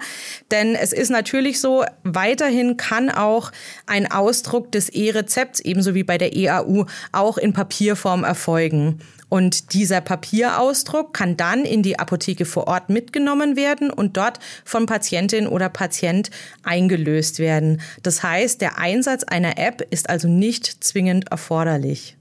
Denn 0.52 0.76
es 0.76 0.92
ist 0.92 1.10
natürlich 1.10 1.60
so, 1.60 1.84
weiterhin 2.04 2.76
kann 2.76 3.10
auch 3.10 3.50
ein 3.86 4.08
Ausdruck 4.12 4.70
des 4.70 4.90
E-Rezepts, 4.90 5.58
ebenso 5.60 5.94
wie 5.94 6.04
bei 6.04 6.18
der 6.18 6.36
EAU, 6.36 6.84
auch 7.10 7.38
in 7.38 7.52
Papierform 7.52 8.22
erfolgen. 8.22 9.00
Und 9.32 9.72
dieser 9.72 10.02
Papierausdruck 10.02 11.14
kann 11.14 11.38
dann 11.38 11.64
in 11.64 11.82
die 11.82 11.98
Apotheke 11.98 12.44
vor 12.44 12.66
Ort 12.66 12.90
mitgenommen 12.90 13.56
werden 13.56 13.88
und 13.88 14.18
dort 14.18 14.38
von 14.62 14.84
Patientin 14.84 15.46
oder 15.46 15.70
Patient 15.70 16.30
eingelöst 16.64 17.38
werden. 17.38 17.80
Das 18.02 18.22
heißt, 18.22 18.60
der 18.60 18.76
Einsatz 18.76 19.24
einer 19.24 19.56
App 19.56 19.86
ist 19.88 20.10
also 20.10 20.28
nicht 20.28 20.84
zwingend 20.84 21.30
erforderlich. 21.30 22.18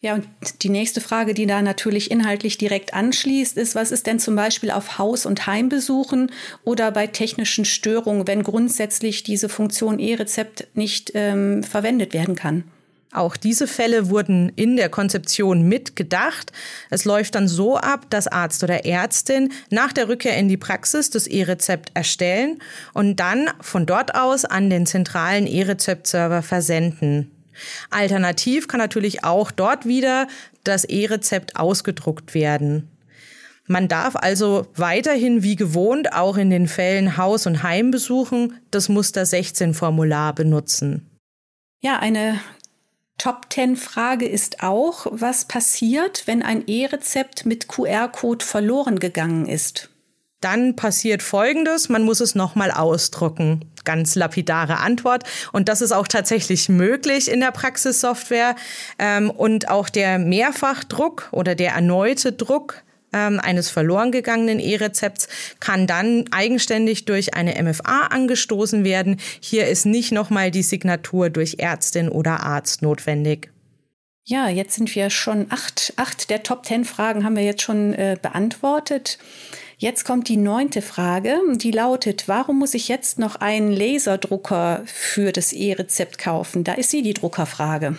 Ja, 0.00 0.14
und 0.14 0.26
die 0.64 0.70
nächste 0.70 1.00
Frage, 1.00 1.34
die 1.34 1.46
da 1.46 1.62
natürlich 1.62 2.10
inhaltlich 2.10 2.58
direkt 2.58 2.94
anschließt, 2.94 3.56
ist, 3.56 3.76
was 3.76 3.92
ist 3.92 4.08
denn 4.08 4.18
zum 4.18 4.34
Beispiel 4.34 4.72
auf 4.72 4.98
Haus- 4.98 5.26
und 5.26 5.46
Heimbesuchen 5.46 6.32
oder 6.64 6.90
bei 6.90 7.06
technischen 7.06 7.64
Störungen, 7.64 8.26
wenn 8.26 8.42
grundsätzlich 8.42 9.22
diese 9.22 9.48
Funktion 9.48 10.00
E-Rezept 10.00 10.66
nicht 10.74 11.12
ähm, 11.14 11.62
verwendet 11.62 12.12
werden 12.12 12.34
kann? 12.34 12.64
Auch 13.12 13.36
diese 13.36 13.66
Fälle 13.66 14.08
wurden 14.08 14.52
in 14.54 14.76
der 14.76 14.88
Konzeption 14.88 15.62
mitgedacht. 15.62 16.52
Es 16.90 17.04
läuft 17.04 17.34
dann 17.34 17.48
so 17.48 17.76
ab, 17.76 18.06
dass 18.10 18.28
Arzt 18.28 18.62
oder 18.62 18.84
Ärztin 18.84 19.52
nach 19.68 19.92
der 19.92 20.08
Rückkehr 20.08 20.36
in 20.36 20.48
die 20.48 20.56
Praxis 20.56 21.10
das 21.10 21.26
E-Rezept 21.26 21.90
erstellen 21.94 22.60
und 22.94 23.16
dann 23.16 23.50
von 23.60 23.84
dort 23.84 24.14
aus 24.14 24.44
an 24.44 24.70
den 24.70 24.86
zentralen 24.86 25.48
E-Rezept-Server 25.48 26.42
versenden. 26.42 27.32
Alternativ 27.90 28.68
kann 28.68 28.78
natürlich 28.78 29.24
auch 29.24 29.50
dort 29.50 29.86
wieder 29.86 30.28
das 30.62 30.84
E-Rezept 30.84 31.56
ausgedruckt 31.56 32.32
werden. 32.34 32.88
Man 33.66 33.88
darf 33.88 34.16
also 34.16 34.66
weiterhin 34.74 35.42
wie 35.42 35.56
gewohnt 35.56 36.12
auch 36.12 36.36
in 36.36 36.50
den 36.50 36.68
Fällen 36.68 37.16
Haus- 37.16 37.46
und 37.46 37.62
Heimbesuchen 37.62 38.54
das 38.70 38.88
Muster 38.88 39.26
16 39.26 39.74
Formular 39.74 40.34
benutzen. 40.34 41.08
Ja, 41.80 41.98
eine 41.98 42.40
Top 43.20 43.48
10 43.52 43.76
Frage 43.76 44.26
ist 44.26 44.62
auch, 44.62 45.06
was 45.10 45.44
passiert, 45.44 46.22
wenn 46.24 46.42
ein 46.42 46.66
E-Rezept 46.66 47.44
mit 47.44 47.68
QR-Code 47.68 48.42
verloren 48.42 48.98
gegangen 48.98 49.44
ist? 49.44 49.90
Dann 50.40 50.74
passiert 50.74 51.22
Folgendes, 51.22 51.90
man 51.90 52.02
muss 52.02 52.20
es 52.20 52.34
nochmal 52.34 52.70
ausdrucken. 52.70 53.66
Ganz 53.84 54.14
lapidare 54.14 54.78
Antwort. 54.78 55.24
Und 55.52 55.68
das 55.68 55.82
ist 55.82 55.92
auch 55.92 56.08
tatsächlich 56.08 56.70
möglich 56.70 57.30
in 57.30 57.40
der 57.40 57.50
Praxissoftware. 57.50 58.56
Ähm, 58.98 59.28
und 59.28 59.68
auch 59.68 59.90
der 59.90 60.18
Mehrfachdruck 60.18 61.28
oder 61.30 61.54
der 61.54 61.72
erneute 61.72 62.32
Druck 62.32 62.82
ähm, 63.12 63.40
eines 63.40 63.70
verloren 63.70 64.12
gegangenen 64.12 64.58
E-Rezepts 64.58 65.28
kann 65.58 65.86
dann 65.86 66.24
eigenständig 66.30 67.04
durch 67.04 67.34
eine 67.34 67.60
MFA 67.62 68.06
angestoßen 68.10 68.84
werden. 68.84 69.18
Hier 69.40 69.68
ist 69.68 69.86
nicht 69.86 70.12
nochmal 70.12 70.50
die 70.50 70.62
Signatur 70.62 71.30
durch 71.30 71.56
Ärztin 71.58 72.08
oder 72.08 72.42
Arzt 72.42 72.82
notwendig. 72.82 73.50
Ja, 74.24 74.48
jetzt 74.48 74.74
sind 74.74 74.94
wir 74.94 75.10
schon 75.10 75.46
acht, 75.50 75.92
acht 75.96 76.30
der 76.30 76.42
Top 76.42 76.62
Ten 76.62 76.84
Fragen 76.84 77.24
haben 77.24 77.36
wir 77.36 77.42
jetzt 77.42 77.62
schon 77.62 77.94
äh, 77.94 78.16
beantwortet. 78.20 79.18
Jetzt 79.76 80.04
kommt 80.04 80.28
die 80.28 80.36
neunte 80.36 80.82
Frage, 80.82 81.38
die 81.54 81.70
lautet, 81.70 82.28
warum 82.28 82.58
muss 82.58 82.74
ich 82.74 82.88
jetzt 82.88 83.18
noch 83.18 83.36
einen 83.36 83.72
Laserdrucker 83.72 84.82
für 84.84 85.32
das 85.32 85.54
E-Rezept 85.54 86.18
kaufen? 86.18 86.64
Da 86.64 86.74
ist 86.74 86.90
sie, 86.90 87.00
die 87.00 87.14
Druckerfrage. 87.14 87.96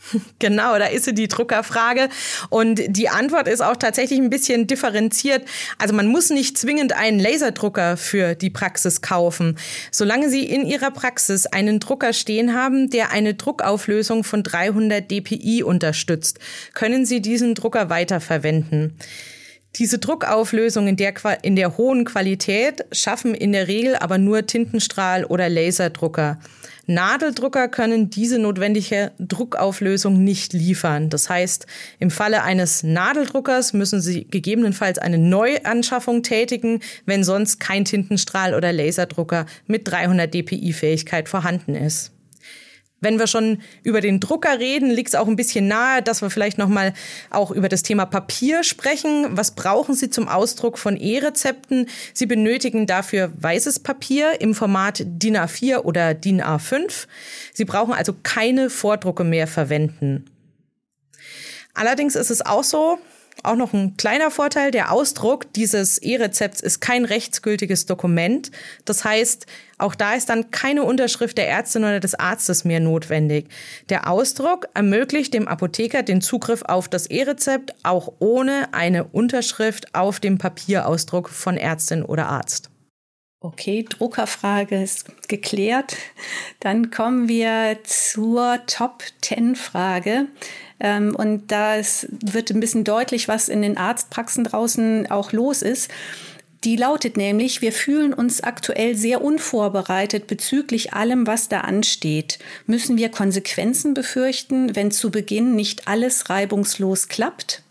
Genau, 0.38 0.78
da 0.78 0.86
ist 0.86 1.04
sie 1.04 1.14
die 1.14 1.28
Druckerfrage. 1.28 2.08
Und 2.48 2.80
die 2.88 3.08
Antwort 3.08 3.48
ist 3.48 3.60
auch 3.60 3.76
tatsächlich 3.76 4.18
ein 4.18 4.30
bisschen 4.30 4.66
differenziert. 4.66 5.44
Also 5.78 5.94
man 5.94 6.06
muss 6.06 6.30
nicht 6.30 6.58
zwingend 6.58 6.92
einen 6.92 7.20
Laserdrucker 7.20 7.96
für 7.96 8.34
die 8.34 8.50
Praxis 8.50 9.02
kaufen. 9.02 9.58
Solange 9.90 10.28
Sie 10.28 10.44
in 10.44 10.66
Ihrer 10.66 10.90
Praxis 10.90 11.46
einen 11.46 11.80
Drucker 11.80 12.12
stehen 12.12 12.54
haben, 12.54 12.90
der 12.90 13.10
eine 13.10 13.34
Druckauflösung 13.34 14.24
von 14.24 14.42
300 14.42 15.10
dpi 15.10 15.62
unterstützt, 15.62 16.38
können 16.74 17.04
Sie 17.06 17.20
diesen 17.20 17.54
Drucker 17.54 17.90
weiterverwenden. 17.90 18.96
Diese 19.76 19.98
Druckauflösung 19.98 20.88
in 20.88 20.96
der, 20.96 21.14
in 21.42 21.54
der 21.54 21.76
hohen 21.76 22.04
Qualität 22.04 22.84
schaffen 22.90 23.34
in 23.36 23.52
der 23.52 23.68
Regel 23.68 23.94
aber 23.94 24.18
nur 24.18 24.40
Tintenstrahl- 24.40 25.24
oder 25.24 25.48
Laserdrucker. 25.48 26.40
Nadeldrucker 26.90 27.68
können 27.68 28.10
diese 28.10 28.38
notwendige 28.38 29.12
Druckauflösung 29.18 30.22
nicht 30.22 30.52
liefern. 30.52 31.08
Das 31.08 31.30
heißt, 31.30 31.66
im 31.98 32.10
Falle 32.10 32.42
eines 32.42 32.82
Nadeldruckers 32.82 33.72
müssen 33.72 34.00
Sie 34.00 34.24
gegebenenfalls 34.24 34.98
eine 34.98 35.18
Neuanschaffung 35.18 36.22
tätigen, 36.22 36.80
wenn 37.06 37.24
sonst 37.24 37.60
kein 37.60 37.84
Tintenstrahl- 37.84 38.54
oder 38.54 38.72
Laserdrucker 38.72 39.46
mit 39.66 39.88
300 39.88 40.32
dpi 40.32 40.72
Fähigkeit 40.72 41.28
vorhanden 41.28 41.74
ist. 41.74 42.12
Wenn 43.00 43.18
wir 43.18 43.26
schon 43.26 43.62
über 43.82 44.00
den 44.00 44.20
Drucker 44.20 44.58
reden, 44.58 44.90
liegt 44.90 45.08
es 45.08 45.14
auch 45.14 45.26
ein 45.26 45.36
bisschen 45.36 45.68
nahe, 45.68 46.02
dass 46.02 46.20
wir 46.20 46.30
vielleicht 46.30 46.58
noch 46.58 46.68
mal 46.68 46.92
auch 47.30 47.50
über 47.50 47.68
das 47.68 47.82
Thema 47.82 48.04
Papier 48.04 48.62
sprechen. 48.62 49.36
Was 49.36 49.52
brauchen 49.52 49.94
Sie 49.94 50.10
zum 50.10 50.28
Ausdruck 50.28 50.78
von 50.78 50.96
E-Rezepten? 50.96 51.86
Sie 52.12 52.26
benötigen 52.26 52.86
dafür 52.86 53.32
weißes 53.38 53.80
Papier 53.80 54.40
im 54.40 54.54
Format 54.54 55.02
DIN 55.04 55.36
A4 55.36 55.78
oder 55.78 56.14
DIN 56.14 56.42
A5. 56.42 57.06
Sie 57.54 57.64
brauchen 57.64 57.94
also 57.94 58.14
keine 58.22 58.68
Vordrucke 58.68 59.24
mehr 59.24 59.46
verwenden. 59.46 60.26
Allerdings 61.72 62.16
ist 62.16 62.30
es 62.30 62.44
auch 62.44 62.64
so, 62.64 62.98
auch 63.42 63.56
noch 63.56 63.72
ein 63.72 63.96
kleiner 63.96 64.30
Vorteil, 64.30 64.70
der 64.70 64.92
Ausdruck 64.92 65.52
dieses 65.54 65.98
E-Rezepts 65.98 66.60
ist 66.60 66.80
kein 66.80 67.04
rechtsgültiges 67.04 67.86
Dokument. 67.86 68.50
Das 68.84 69.04
heißt, 69.04 69.46
auch 69.78 69.94
da 69.94 70.14
ist 70.14 70.28
dann 70.28 70.50
keine 70.50 70.84
Unterschrift 70.84 71.38
der 71.38 71.48
Ärztin 71.48 71.84
oder 71.84 72.00
des 72.00 72.14
Arztes 72.14 72.64
mehr 72.64 72.80
notwendig. 72.80 73.48
Der 73.88 74.10
Ausdruck 74.10 74.68
ermöglicht 74.74 75.32
dem 75.32 75.48
Apotheker 75.48 76.02
den 76.02 76.20
Zugriff 76.20 76.62
auf 76.62 76.88
das 76.88 77.06
E-Rezept 77.06 77.74
auch 77.82 78.12
ohne 78.18 78.72
eine 78.72 79.04
Unterschrift 79.04 79.94
auf 79.94 80.20
dem 80.20 80.38
Papierausdruck 80.38 81.30
von 81.30 81.56
Ärztin 81.56 82.02
oder 82.02 82.28
Arzt. 82.28 82.70
Okay, 83.42 83.86
Druckerfrage 83.88 84.82
ist 84.82 85.28
geklärt. 85.28 85.96
Dann 86.60 86.90
kommen 86.90 87.26
wir 87.26 87.78
zur 87.84 88.60
Top 88.66 89.02
10 89.22 89.56
Frage. 89.56 90.26
Ähm, 90.78 91.16
und 91.16 91.50
da 91.50 91.76
wird 91.76 92.50
ein 92.50 92.60
bisschen 92.60 92.84
deutlich, 92.84 93.28
was 93.28 93.48
in 93.48 93.62
den 93.62 93.78
Arztpraxen 93.78 94.44
draußen 94.44 95.10
auch 95.10 95.32
los 95.32 95.62
ist. 95.62 95.90
Die 96.64 96.76
lautet 96.76 97.16
nämlich, 97.16 97.62
wir 97.62 97.72
fühlen 97.72 98.12
uns 98.12 98.42
aktuell 98.42 98.94
sehr 98.94 99.22
unvorbereitet 99.22 100.26
bezüglich 100.26 100.92
allem, 100.92 101.26
was 101.26 101.48
da 101.48 101.60
ansteht. 101.62 102.38
Müssen 102.66 102.98
wir 102.98 103.08
Konsequenzen 103.08 103.94
befürchten, 103.94 104.76
wenn 104.76 104.90
zu 104.90 105.10
Beginn 105.10 105.54
nicht 105.56 105.88
alles 105.88 106.28
reibungslos 106.28 107.08
klappt? 107.08 107.62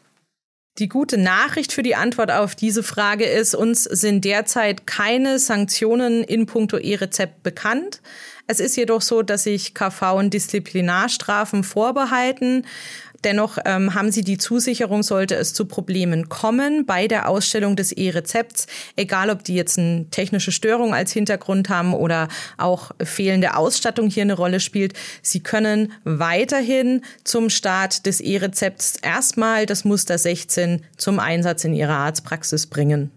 Die 0.79 0.88
gute 0.88 1.17
Nachricht 1.17 1.74
für 1.74 1.83
die 1.83 1.95
Antwort 1.95 2.31
auf 2.31 2.55
diese 2.55 2.83
Frage 2.83 3.25
ist, 3.25 3.53
uns 3.53 3.83
sind 3.83 4.24
derzeit 4.24 4.88
keine 4.88 5.38
Sanktionen 5.38 6.24
in 6.24 6.45
puncto 6.45 6.77
E-Rezept 6.77 7.43
bekannt. 7.43 8.01
Es 8.51 8.59
ist 8.59 8.75
jedoch 8.75 9.03
so, 9.03 9.21
dass 9.21 9.43
sich 9.43 9.75
KV 9.75 10.15
und 10.15 10.33
Disziplinarstrafen 10.33 11.63
vorbehalten. 11.63 12.65
Dennoch 13.23 13.59
ähm, 13.63 13.93
haben 13.93 14.11
sie 14.11 14.23
die 14.23 14.39
Zusicherung, 14.39 15.03
sollte 15.03 15.35
es 15.35 15.53
zu 15.53 15.65
Problemen 15.65 16.29
kommen 16.29 16.87
bei 16.87 17.07
der 17.07 17.29
Ausstellung 17.29 17.75
des 17.75 17.91
E-Rezepts, 17.91 18.65
egal 18.95 19.29
ob 19.29 19.43
die 19.43 19.53
jetzt 19.53 19.77
eine 19.77 20.09
technische 20.09 20.51
Störung 20.51 20.95
als 20.95 21.11
Hintergrund 21.11 21.69
haben 21.69 21.93
oder 21.93 22.27
auch 22.57 22.89
fehlende 23.03 23.55
Ausstattung 23.55 24.09
hier 24.09 24.23
eine 24.23 24.33
Rolle 24.33 24.59
spielt. 24.59 24.93
Sie 25.21 25.41
können 25.41 25.91
weiterhin 26.03 27.03
zum 27.23 27.51
Start 27.51 28.07
des 28.07 28.19
E-Rezepts 28.19 28.95
erstmal 29.03 29.67
das 29.67 29.85
Muster 29.85 30.17
16 30.17 30.83
zum 30.97 31.19
Einsatz 31.19 31.65
in 31.65 31.75
ihrer 31.75 31.97
Arztpraxis 31.97 32.65
bringen. 32.65 33.11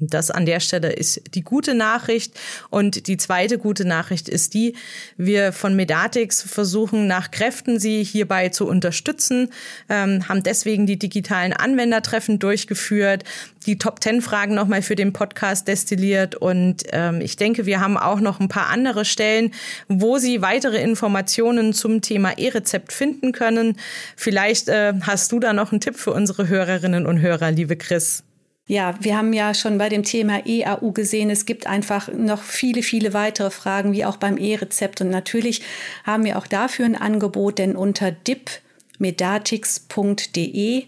Das 0.00 0.30
an 0.30 0.46
der 0.46 0.60
Stelle 0.60 0.92
ist 0.92 1.22
die 1.34 1.42
gute 1.42 1.74
Nachricht. 1.74 2.38
Und 2.70 3.06
die 3.08 3.16
zweite 3.16 3.58
gute 3.58 3.84
Nachricht 3.84 4.28
ist 4.28 4.54
die, 4.54 4.76
wir 5.16 5.52
von 5.52 5.74
Medatix 5.74 6.42
versuchen 6.42 7.06
nach 7.06 7.30
Kräften 7.30 7.78
sie 7.80 8.04
hierbei 8.04 8.48
zu 8.50 8.66
unterstützen, 8.66 9.50
ähm, 9.88 10.28
haben 10.28 10.42
deswegen 10.42 10.86
die 10.86 10.98
digitalen 10.98 11.52
Anwendertreffen 11.52 12.38
durchgeführt, 12.38 13.24
die 13.66 13.78
Top 13.78 14.02
10 14.02 14.22
Fragen 14.22 14.54
nochmal 14.54 14.82
für 14.82 14.94
den 14.94 15.12
Podcast 15.12 15.66
destilliert. 15.68 16.36
Und 16.36 16.84
ähm, 16.92 17.20
ich 17.20 17.36
denke, 17.36 17.66
wir 17.66 17.80
haben 17.80 17.96
auch 17.96 18.20
noch 18.20 18.40
ein 18.40 18.48
paar 18.48 18.68
andere 18.68 19.04
Stellen, 19.04 19.52
wo 19.88 20.18
Sie 20.18 20.42
weitere 20.42 20.80
Informationen 20.80 21.72
zum 21.72 22.00
Thema 22.00 22.38
E-Rezept 22.38 22.92
finden 22.92 23.32
können. 23.32 23.76
Vielleicht 24.16 24.68
äh, 24.68 24.94
hast 25.02 25.32
du 25.32 25.40
da 25.40 25.52
noch 25.52 25.72
einen 25.72 25.80
Tipp 25.80 25.96
für 25.96 26.12
unsere 26.12 26.48
Hörerinnen 26.48 27.06
und 27.06 27.20
Hörer, 27.20 27.50
liebe 27.50 27.76
Chris. 27.76 28.22
Ja, 28.68 28.94
wir 29.00 29.16
haben 29.16 29.32
ja 29.32 29.54
schon 29.54 29.78
bei 29.78 29.88
dem 29.88 30.02
Thema 30.02 30.42
EAU 30.44 30.92
gesehen, 30.92 31.30
es 31.30 31.46
gibt 31.46 31.66
einfach 31.66 32.12
noch 32.12 32.42
viele, 32.42 32.82
viele 32.82 33.14
weitere 33.14 33.48
Fragen, 33.50 33.94
wie 33.94 34.04
auch 34.04 34.18
beim 34.18 34.36
E-Rezept. 34.36 35.00
Und 35.00 35.08
natürlich 35.08 35.62
haben 36.04 36.26
wir 36.26 36.36
auch 36.36 36.46
dafür 36.46 36.84
ein 36.84 36.94
Angebot, 36.94 37.58
denn 37.58 37.76
unter 37.76 38.12
dipmedatix.de 38.12 40.84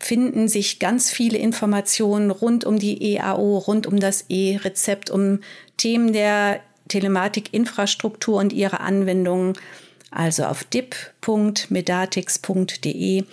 finden 0.00 0.48
sich 0.48 0.78
ganz 0.78 1.10
viele 1.10 1.36
Informationen 1.36 2.30
rund 2.30 2.64
um 2.64 2.78
die 2.78 3.16
EAO, 3.16 3.58
rund 3.58 3.86
um 3.86 4.00
das 4.00 4.24
E-Rezept, 4.30 5.10
um 5.10 5.40
Themen 5.76 6.14
der 6.14 6.60
Telematikinfrastruktur 6.88 8.38
und 8.38 8.54
ihre 8.54 8.80
Anwendungen. 8.80 9.58
Also 10.10 10.44
auf 10.44 10.64
dip.medatix.de 10.64 13.24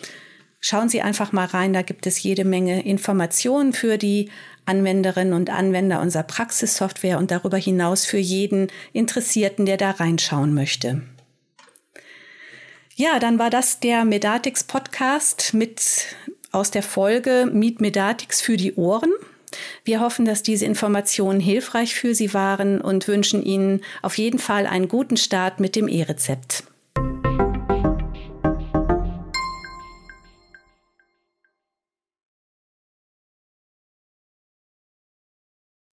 Schauen 0.63 0.89
Sie 0.89 1.01
einfach 1.01 1.32
mal 1.32 1.46
rein, 1.48 1.74
da 1.74 1.82
gibt 1.82 2.06
es 2.06 2.22
jede 2.22 2.46
Menge 2.46 2.86
Informationen 2.86 3.74
für 3.74 3.98
die 3.98 4.30
Anwenderinnen 4.65 5.34
und 5.34 5.50
Anwender 5.50 6.01
unserer 6.01 6.22
Praxissoftware 6.22 7.18
und 7.18 7.32
darüber 7.32 7.58
hinaus 7.58 8.06
für 8.06 8.20
jeden 8.20 8.68
Interessierten, 8.94 9.65
der 9.65 9.77
da 9.77 9.89
reinschauen 9.89 10.53
möchte. 10.53 11.01
Ja, 12.96 13.18
dann 13.18 13.39
war 13.39 13.50
das 13.50 13.80
der 13.80 14.06
Medatix 14.06 14.63
Podcast 14.63 15.56
mit 15.56 16.15
aus 16.51 16.70
der 16.70 16.84
Folge 16.84 17.50
Meet 17.51 17.82
Medatix 17.82 18.39
für 18.39 18.56
die 18.56 18.75
Ohren. 18.75 19.12
Wir 19.84 20.00
hoffen, 20.00 20.25
dass 20.25 20.44
diese 20.44 20.65
Informationen 20.65 21.39
hilfreich 21.39 21.96
für 21.96 22.13
Sie 22.13 22.36
waren 22.36 22.80
und 22.80 23.08
wünschen 23.08 23.41
Ihnen 23.41 23.82
auf 24.03 24.20
jeden 24.20 24.38
Fall 24.38 24.68
einen 24.68 24.88
guten 24.88 25.18
Start 25.18 25.60
mit 25.60 25.75
dem 25.75 25.88
E-Rezept. 25.88 26.65